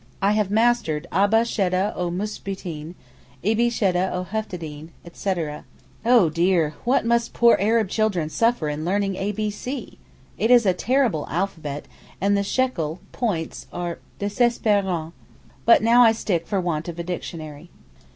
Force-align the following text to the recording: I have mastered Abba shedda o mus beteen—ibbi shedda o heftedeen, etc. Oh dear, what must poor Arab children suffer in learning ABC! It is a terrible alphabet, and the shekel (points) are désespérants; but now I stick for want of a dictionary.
I 0.19 0.31
have 0.31 0.49
mastered 0.49 1.05
Abba 1.11 1.45
shedda 1.45 1.93
o 1.95 2.09
mus 2.09 2.39
beteen—ibbi 2.39 3.69
shedda 3.71 4.11
o 4.11 4.23
heftedeen, 4.25 4.89
etc. 5.05 5.63
Oh 6.03 6.27
dear, 6.31 6.73
what 6.85 7.05
must 7.05 7.33
poor 7.33 7.55
Arab 7.59 7.87
children 7.87 8.27
suffer 8.27 8.67
in 8.67 8.83
learning 8.83 9.13
ABC! 9.13 9.97
It 10.39 10.49
is 10.49 10.65
a 10.65 10.73
terrible 10.73 11.27
alphabet, 11.29 11.85
and 12.19 12.35
the 12.35 12.41
shekel 12.41 12.99
(points) 13.11 13.67
are 13.71 13.99
désespérants; 14.19 15.13
but 15.65 15.83
now 15.83 16.01
I 16.01 16.13
stick 16.13 16.47
for 16.47 16.59
want 16.59 16.87
of 16.87 16.97
a 16.97 17.03
dictionary. 17.03 17.69